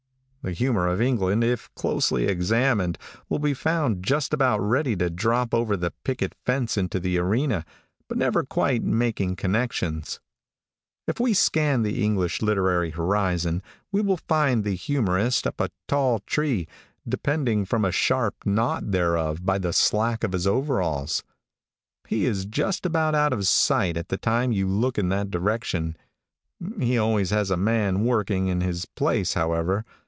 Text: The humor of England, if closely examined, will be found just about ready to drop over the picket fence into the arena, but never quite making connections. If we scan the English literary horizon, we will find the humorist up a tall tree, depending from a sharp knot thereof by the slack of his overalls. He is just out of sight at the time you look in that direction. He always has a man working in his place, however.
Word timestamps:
The 0.43 0.53
humor 0.53 0.87
of 0.87 0.99
England, 0.99 1.43
if 1.43 1.69
closely 1.75 2.25
examined, 2.25 2.97
will 3.29 3.37
be 3.37 3.53
found 3.53 4.03
just 4.03 4.33
about 4.33 4.57
ready 4.59 4.95
to 4.95 5.07
drop 5.11 5.53
over 5.53 5.77
the 5.77 5.91
picket 6.03 6.33
fence 6.47 6.77
into 6.77 6.99
the 6.99 7.19
arena, 7.19 7.63
but 8.07 8.17
never 8.17 8.43
quite 8.43 8.81
making 8.81 9.35
connections. 9.35 10.19
If 11.07 11.19
we 11.19 11.35
scan 11.35 11.83
the 11.83 12.03
English 12.03 12.41
literary 12.41 12.89
horizon, 12.89 13.61
we 13.91 14.01
will 14.01 14.17
find 14.17 14.63
the 14.63 14.73
humorist 14.73 15.45
up 15.45 15.61
a 15.61 15.69
tall 15.87 16.21
tree, 16.25 16.67
depending 17.07 17.63
from 17.63 17.85
a 17.85 17.91
sharp 17.91 18.35
knot 18.43 18.89
thereof 18.89 19.45
by 19.45 19.59
the 19.59 19.73
slack 19.73 20.23
of 20.23 20.31
his 20.31 20.47
overalls. 20.47 21.23
He 22.07 22.25
is 22.25 22.45
just 22.45 22.87
out 22.95 23.31
of 23.31 23.47
sight 23.47 23.95
at 23.95 24.09
the 24.09 24.17
time 24.17 24.51
you 24.51 24.67
look 24.67 24.97
in 24.97 25.09
that 25.09 25.29
direction. 25.29 25.95
He 26.79 26.97
always 26.97 27.29
has 27.29 27.51
a 27.51 27.57
man 27.57 28.03
working 28.03 28.47
in 28.47 28.61
his 28.61 28.85
place, 28.87 29.35
however. 29.35 29.85